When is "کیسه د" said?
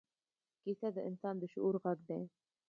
0.63-0.97